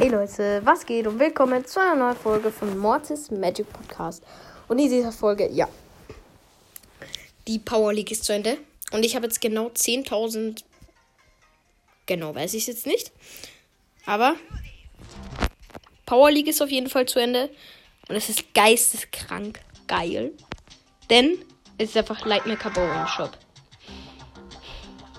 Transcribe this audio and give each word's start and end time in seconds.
Hey 0.00 0.08
Leute, 0.08 0.62
was 0.64 0.86
geht 0.86 1.06
und 1.06 1.18
willkommen 1.18 1.62
zu 1.66 1.78
einer 1.78 1.94
neuen 1.94 2.16
Folge 2.16 2.50
von 2.50 2.78
Mortis 2.78 3.30
Magic 3.30 3.70
Podcast. 3.70 4.24
Und 4.66 4.78
in 4.78 4.88
dieser 4.88 5.12
Folge, 5.12 5.46
ja, 5.52 5.68
die 7.46 7.58
Power 7.58 7.92
League 7.92 8.10
ist 8.10 8.24
zu 8.24 8.32
Ende. 8.32 8.56
Und 8.92 9.04
ich 9.04 9.14
habe 9.14 9.26
jetzt 9.26 9.42
genau 9.42 9.66
10.000. 9.66 10.62
Genau, 12.06 12.34
weiß 12.34 12.54
ich 12.54 12.62
es 12.62 12.68
jetzt 12.68 12.86
nicht. 12.86 13.12
Aber 14.06 14.36
Power 16.06 16.30
League 16.30 16.48
ist 16.48 16.62
auf 16.62 16.70
jeden 16.70 16.88
Fall 16.88 17.04
zu 17.04 17.18
Ende. 17.18 17.50
Und 18.08 18.16
es 18.16 18.30
ist 18.30 18.54
geisteskrank 18.54 19.60
geil. 19.86 20.32
Denn 21.10 21.44
es 21.76 21.90
ist 21.90 21.98
einfach 21.98 22.24
Lightning 22.24 22.56
Cabo 22.56 22.80
im 22.80 23.06
Shop. 23.06 23.36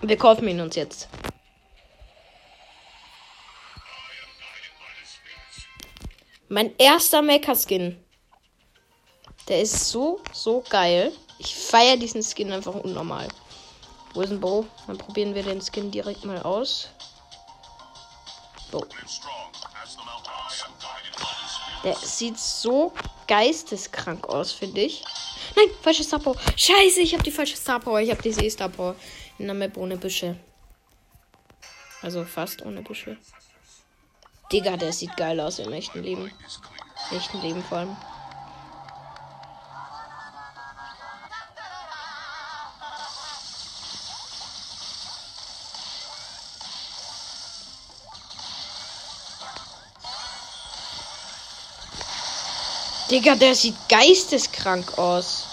Wir 0.00 0.16
kaufen 0.16 0.48
ihn 0.48 0.62
uns 0.62 0.76
jetzt. 0.76 1.10
Mein 6.52 6.76
erster 6.76 7.22
Mecha-Skin. 7.22 7.96
Der 9.48 9.62
ist 9.62 9.88
so, 9.88 10.20
so 10.34 10.62
geil. 10.68 11.10
Ich 11.38 11.54
feiere 11.54 11.96
diesen 11.96 12.22
Skin 12.22 12.52
einfach 12.52 12.74
unnormal. 12.74 13.26
Wo 14.12 14.20
ist 14.20 14.32
ein 14.32 14.38
Bo? 14.38 14.66
Dann 14.86 14.98
probieren 14.98 15.34
wir 15.34 15.42
den 15.44 15.62
Skin 15.62 15.90
direkt 15.90 16.26
mal 16.26 16.42
aus. 16.42 16.90
Bo. 18.70 18.84
Der 21.84 21.96
sieht 21.96 22.38
so 22.38 22.92
geisteskrank 23.26 24.28
aus, 24.28 24.52
finde 24.52 24.82
ich. 24.82 25.02
Nein, 25.56 25.70
falsche 25.80 26.04
Star 26.04 26.18
Power. 26.18 26.36
Scheiße, 26.54 27.00
ich 27.00 27.14
habe 27.14 27.22
die 27.22 27.30
falsche 27.30 27.56
Star 27.56 27.80
Power. 27.80 27.98
Ich 28.02 28.10
habe 28.10 28.20
diese 28.20 28.44
E-Star 28.44 28.68
Power 28.68 28.94
in 29.38 29.46
der 29.46 29.54
Map 29.54 29.78
ohne 29.78 29.96
Büsche. 29.96 30.36
Also 32.02 32.26
fast 32.26 32.60
ohne 32.60 32.82
Büsche. 32.82 33.16
Digga, 34.52 34.76
der 34.76 34.92
sieht 34.92 35.16
geil 35.16 35.40
aus 35.40 35.58
im 35.60 35.72
echten 35.72 36.02
Leben. 36.02 36.30
Im 37.10 37.16
echten 37.16 37.40
Leben 37.40 37.64
vor 37.64 37.78
allem. 37.78 37.96
Digga, 53.10 53.34
der 53.36 53.54
sieht 53.54 53.76
geisteskrank 53.88 54.98
aus. 54.98 55.46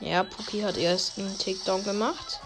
Ja, 0.00 0.24
Puki 0.24 0.62
hat 0.62 0.76
erst 0.76 1.16
einen 1.18 1.38
Takedown 1.38 1.84
gemacht. 1.84 2.40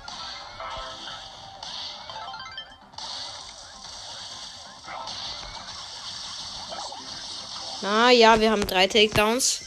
Na 7.83 8.11
ja, 8.11 8.39
wir 8.39 8.50
haben 8.50 8.67
drei 8.67 8.86
Takedowns. 8.86 9.62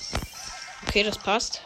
Okay, 0.88 1.02
das 1.03 1.17
passt. 1.17 1.61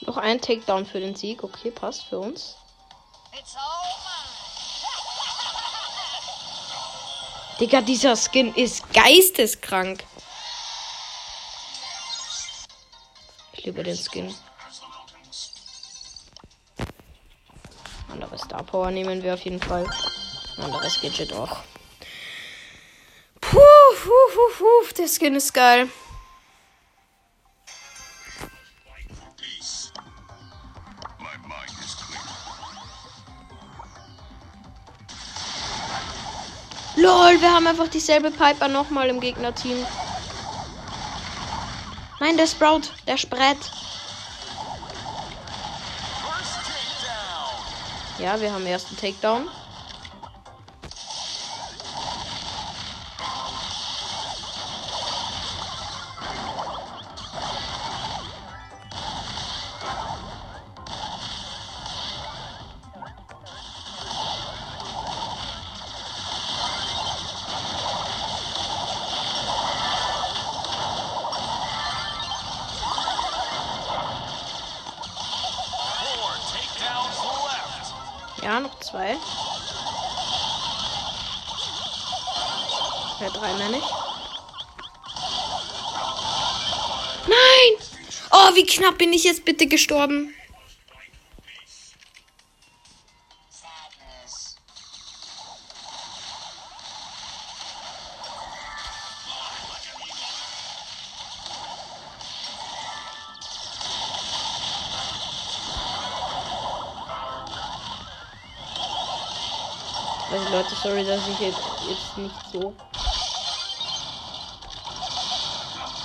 Noch 0.00 0.16
ein 0.16 0.40
Takedown 0.40 0.84
für 0.84 0.98
den 0.98 1.14
Sieg. 1.14 1.44
Okay, 1.44 1.70
passt 1.70 2.06
für 2.06 2.18
uns. 2.18 2.56
Digga, 7.60 7.82
dieser 7.82 8.16
Skin 8.16 8.54
ist 8.54 8.90
geisteskrank. 8.94 10.02
Ich 13.52 13.66
liebe 13.66 13.82
den 13.82 13.98
Skin. 13.98 14.34
Andere 18.10 18.38
Star 18.38 18.62
Power 18.62 18.90
nehmen 18.90 19.22
wir 19.22 19.34
auf 19.34 19.40
jeden 19.40 19.60
Fall. 19.60 19.86
Anderes 20.56 21.02
Gadget 21.02 21.34
auch. 21.34 21.58
Puh, 23.42 23.58
puh, 23.58 24.08
puh, 24.32 24.58
puh, 24.58 24.94
der 24.96 25.08
Skin 25.08 25.34
ist 25.34 25.52
geil. 25.52 25.90
Lol, 37.00 37.40
wir 37.40 37.50
haben 37.50 37.66
einfach 37.66 37.88
dieselbe 37.88 38.30
Piper 38.30 38.68
nochmal 38.68 39.08
im 39.08 39.20
Gegnerteam. 39.20 39.86
Nein, 42.20 42.36
der 42.36 42.46
Sprout, 42.46 42.82
der 43.06 43.16
Sprett. 43.16 43.56
Ja, 48.18 48.38
wir 48.38 48.52
haben 48.52 48.66
ersten 48.66 48.98
Takedown. 48.98 49.48
Zwei. 78.90 79.16
Ja, 83.20 83.30
drei 83.30 83.52
meine 83.54 83.78
ich. 83.78 83.84
Nein! 87.26 87.88
Oh, 88.32 88.54
wie 88.54 88.64
knapp 88.66 88.98
bin 88.98 89.12
ich 89.12 89.24
jetzt 89.24 89.44
bitte 89.44 89.66
gestorben? 89.66 90.34
Also 110.30 110.48
Leute, 110.48 110.76
sorry, 110.76 111.04
dass 111.04 111.26
ich 111.26 111.40
jetzt, 111.40 111.58
jetzt 111.82 112.16
nicht 112.16 112.46
so, 112.46 112.72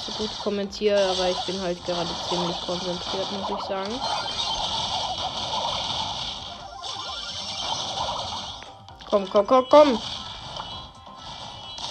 so 0.03 0.11
gut 0.13 0.39
kommentiere, 0.39 1.09
aber 1.11 1.29
ich 1.29 1.37
bin 1.45 1.61
halt 1.61 1.85
gerade 1.85 2.09
ziemlich 2.21 2.59
konzentriert, 2.59 3.31
muss 3.31 3.49
ich 3.51 3.61
sagen. 3.63 3.99
Komm, 9.05 9.29
komm, 9.29 9.45
komm, 9.45 9.65
komm. 9.69 9.99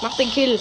Mach 0.03 0.15
den 0.15 0.31
Kill. 0.31 0.59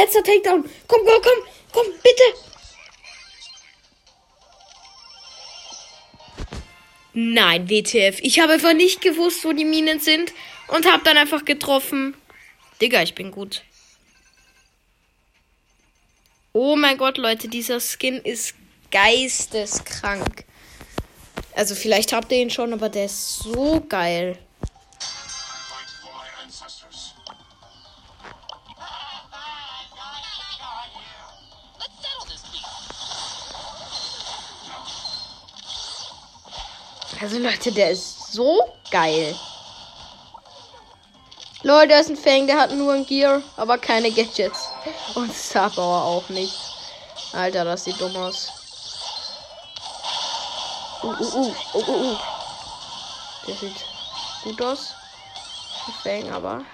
Letzter 0.00 0.22
Takedown. 0.22 0.64
Komm, 0.86 1.00
komm, 1.04 1.22
komm, 1.22 1.38
komm, 1.72 1.86
bitte. 2.02 2.22
Nein, 7.12 7.68
WTF. 7.68 8.20
Ich 8.20 8.40
habe 8.40 8.52
einfach 8.54 8.72
nicht 8.72 9.00
gewusst, 9.00 9.44
wo 9.44 9.52
die 9.52 9.64
Minen 9.64 10.00
sind 10.00 10.32
und 10.68 10.90
habe 10.90 11.02
dann 11.04 11.16
einfach 11.16 11.44
getroffen. 11.44 12.14
Digga, 12.80 13.02
ich 13.02 13.14
bin 13.14 13.30
gut. 13.30 13.62
Oh 16.52 16.76
mein 16.76 16.96
Gott, 16.96 17.18
Leute, 17.18 17.48
dieser 17.48 17.80
Skin 17.80 18.16
ist 18.16 18.54
geisteskrank. 18.90 20.44
Also 21.54 21.74
vielleicht 21.74 22.12
habt 22.12 22.32
ihr 22.32 22.38
ihn 22.38 22.50
schon, 22.50 22.72
aber 22.72 22.88
der 22.88 23.06
ist 23.06 23.40
so 23.40 23.84
geil. 23.88 24.38
Also 37.20 37.38
Leute, 37.38 37.70
der 37.70 37.90
ist 37.90 38.32
so 38.32 38.58
geil. 38.90 39.36
Leute, 41.62 41.88
der 41.88 42.00
ist 42.00 42.08
ein 42.08 42.16
Fang, 42.16 42.46
der 42.46 42.56
hat 42.56 42.72
nur 42.72 42.94
ein 42.94 43.04
Gear, 43.04 43.42
aber 43.58 43.76
keine 43.76 44.10
Gadgets. 44.10 44.70
Und 45.14 45.30
Star 45.34 45.70
auch 45.78 46.26
nicht. 46.30 46.56
Alter, 47.34 47.66
das 47.66 47.84
sieht 47.84 48.00
dumm 48.00 48.16
aus. 48.16 48.48
Uh, 51.02 51.08
uh, 51.08 51.36
uh, 51.36 51.54
uh, 51.74 51.88
uh, 51.88 52.12
uh. 52.12 52.16
Der 53.46 53.54
sieht 53.54 53.84
gut 54.42 54.62
aus. 54.62 54.94
Ein 55.86 56.22
Fang, 56.22 56.32
aber. 56.32 56.64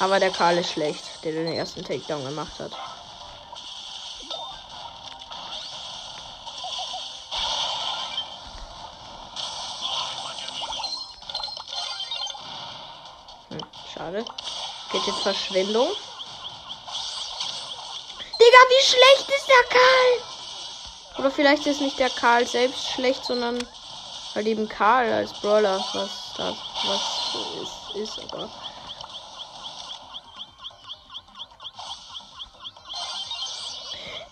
Aber 0.00 0.20
der 0.20 0.30
Karl 0.30 0.58
ist 0.58 0.72
schlecht, 0.72 1.04
der 1.24 1.32
den 1.32 1.54
ersten 1.54 1.82
Takedown 1.82 2.24
gemacht 2.24 2.52
hat. 2.58 2.72
Jetzt 15.08 15.22
Verschwendung. 15.22 15.88
Digga, 18.38 18.58
wie 18.68 18.84
schlecht 18.84 19.30
ist 19.30 19.48
der 19.48 19.64
Karl? 19.70 20.20
Oder 21.18 21.30
vielleicht 21.30 21.66
ist 21.66 21.80
nicht 21.80 21.98
der 21.98 22.10
Karl 22.10 22.46
selbst 22.46 22.90
schlecht, 22.90 23.24
sondern 23.24 23.58
halt 24.34 24.46
eben 24.46 24.68
Karl 24.68 25.10
als 25.10 25.32
Brawler, 25.40 25.82
was 25.94 26.34
das 26.36 26.58
was 26.84 27.00
so 27.32 27.38
ist, 27.62 27.96
ist, 28.02 28.18
aber. 28.18 28.50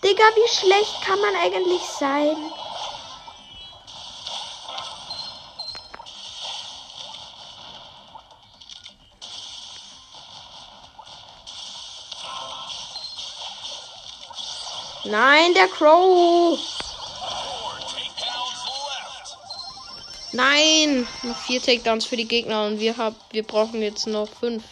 Digga, 0.03 0.25
wie 0.35 0.47
schlecht 0.47 1.01
kann 1.03 1.19
man 1.21 1.35
eigentlich 1.37 1.81
sein? 1.99 2.37
Nein, 15.09 15.53
der 15.53 15.67
Crow. 15.67 16.59
Nein, 20.33 21.07
noch 21.23 21.37
vier 21.37 21.61
Takedowns 21.61 22.05
für 22.05 22.17
die 22.17 22.27
Gegner 22.27 22.65
und 22.65 22.79
wir 22.79 22.97
haben, 22.97 23.15
wir 23.31 23.43
brauchen 23.43 23.81
jetzt 23.81 24.05
noch 24.07 24.27
fünf. 24.27 24.63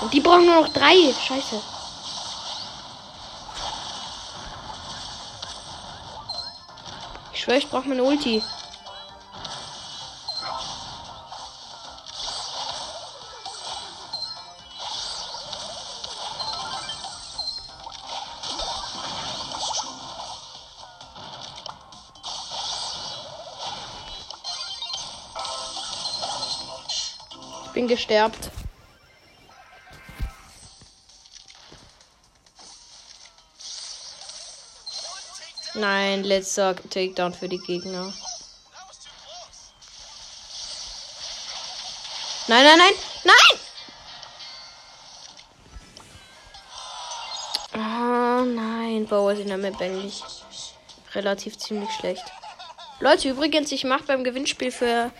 Und 0.00 0.12
die 0.12 0.20
brauchen 0.20 0.46
nur 0.46 0.62
noch 0.62 0.72
drei. 0.72 0.94
Scheiße. 1.12 1.60
Ich 7.34 7.40
schwöre, 7.40 7.58
ich 7.58 7.68
brauche 7.68 7.88
meine 7.88 8.02
Ulti. 8.02 8.42
Bin 27.74 27.88
gesterbt. 27.88 28.50
Nein, 35.74 36.22
letzter 36.22 36.76
Takedown 36.76 37.34
für 37.34 37.48
die 37.48 37.58
Gegner. 37.58 38.14
Nein, 42.46 42.64
nein, 42.64 42.78
nein, 42.78 42.94
nein! 43.24 43.60
Oh 47.74 48.44
nein, 48.44 49.06
Bauer 49.08 49.34
der 49.34 49.56
Map 49.56 49.80
eigentlich 49.80 50.22
relativ 51.14 51.58
ziemlich 51.58 51.90
schlecht. 51.90 52.24
Leute, 53.00 53.30
übrigens, 53.30 53.72
ich 53.72 53.82
mache 53.82 54.04
beim 54.04 54.22
Gewinnspiel 54.22 54.70
für 54.70 55.10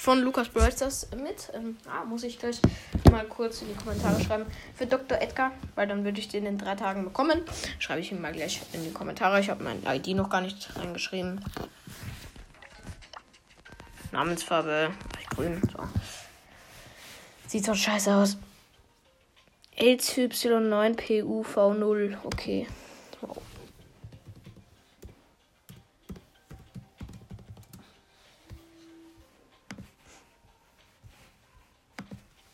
von 0.00 0.22
Lukas 0.22 0.48
Brawlstars 0.48 1.08
mit. 1.22 1.52
Ähm, 1.52 1.76
ah, 1.86 2.06
muss 2.06 2.22
ich 2.22 2.38
gleich 2.38 2.62
mal 3.10 3.26
kurz 3.26 3.60
in 3.60 3.68
die 3.68 3.74
Kommentare 3.74 4.18
schreiben. 4.22 4.46
Für 4.74 4.86
Dr. 4.86 5.20
Edgar, 5.20 5.52
weil 5.74 5.86
dann 5.86 6.04
würde 6.04 6.20
ich 6.20 6.28
den 6.28 6.46
in 6.46 6.56
drei 6.56 6.74
Tagen 6.74 7.04
bekommen. 7.04 7.42
Schreibe 7.78 8.00
ich 8.00 8.10
ihm 8.10 8.22
mal 8.22 8.32
gleich 8.32 8.62
in 8.72 8.82
die 8.82 8.92
Kommentare. 8.92 9.40
Ich 9.40 9.50
habe 9.50 9.62
mein 9.62 9.82
ID 9.84 10.16
noch 10.16 10.30
gar 10.30 10.40
nicht 10.40 10.74
reingeschrieben. 10.74 11.44
Namensfarbe 14.10 14.90
grün. 15.36 15.60
So. 15.70 15.80
Sieht 17.46 17.66
so 17.66 17.74
scheiße 17.74 18.14
aus. 18.14 18.38
LY9PUV0. 19.76 22.16
Okay. 22.24 22.66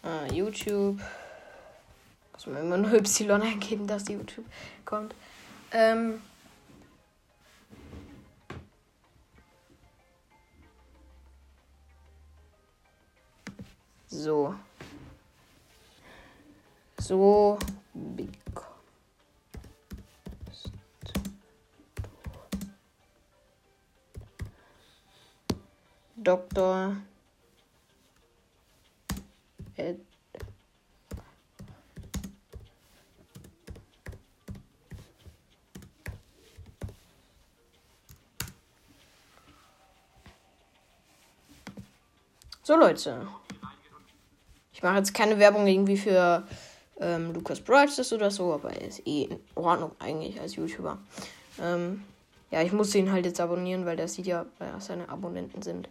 Ah, 0.06 0.32
YouTube. 0.32 1.00
Muss 2.32 2.46
man 2.46 2.58
immer 2.58 2.76
nur 2.76 2.92
Y 3.20 3.30
eingeben, 3.32 3.88
dass 3.88 4.06
YouTube 4.06 4.44
kommt. 4.84 5.16
Ähm. 5.72 6.22
So. 14.06 14.54
So. 17.00 17.58
Doktor. 26.14 26.96
Ed 29.76 30.00
So 42.62 42.74
Leute. 42.74 43.28
Ich 44.72 44.82
mache 44.82 44.96
jetzt 44.96 45.14
keine 45.14 45.38
Werbung 45.38 45.68
irgendwie 45.68 45.96
für 45.96 46.42
ähm, 46.98 47.32
Lukas 47.32 47.60
Bridges 47.60 48.12
oder 48.12 48.32
so, 48.32 48.52
aber 48.52 48.72
er 48.72 48.88
ist 48.88 49.06
eh 49.06 49.22
in 49.22 49.38
Ordnung 49.54 49.92
eigentlich 50.00 50.40
als 50.40 50.56
YouTuber. 50.56 50.98
Ähm, 51.62 52.02
ja, 52.50 52.62
ich 52.62 52.72
muss 52.72 52.92
ihn 52.96 53.12
halt 53.12 53.24
jetzt 53.24 53.40
abonnieren, 53.40 53.86
weil 53.86 53.96
der 53.96 54.08
sieht 54.08 54.26
ja, 54.26 54.46
wer 54.58 54.80
seine 54.80 55.08
Abonnenten 55.08 55.62
sind. 55.62 55.88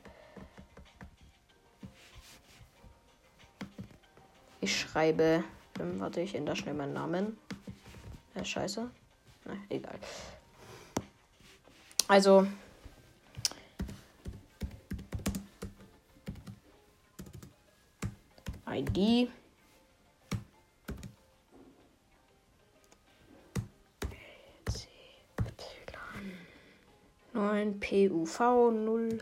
Ich 4.66 4.80
schreibe, 4.80 5.44
ähm, 5.80 6.00
warte, 6.00 6.22
ich 6.22 6.34
ändere 6.34 6.56
schnell 6.56 6.74
meinen 6.74 6.94
Namen. 6.94 7.38
Ja, 8.34 8.44
scheiße. 8.44 8.90
Na, 9.46 9.54
egal. 9.70 9.94
Also, 12.08 12.48
ID. 18.68 19.30
Neun 27.34 27.80
PUV 27.80 28.72
null. 28.72 29.20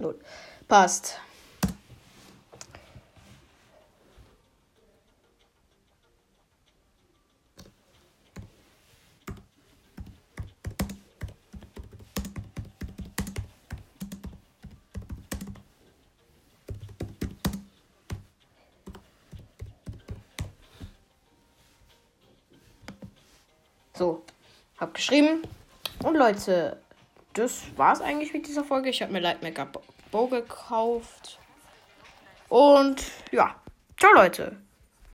Null. 0.00 0.18
Passt. 0.68 1.18
So, 23.98 24.22
hab 24.78 24.94
geschrieben. 24.94 25.42
Und 26.04 26.14
Leute, 26.14 26.78
das 27.38 27.62
war's 27.76 28.00
eigentlich 28.00 28.32
mit 28.32 28.46
dieser 28.46 28.64
Folge. 28.64 28.90
Ich 28.90 29.00
habe 29.02 29.12
mir 29.12 29.20
Light 29.20 29.42
Makeup 29.42 29.82
Bow 30.10 30.28
gekauft. 30.28 31.38
Und 32.48 33.04
ja, 33.30 33.54
ciao 33.96 34.12
Leute. 34.12 34.56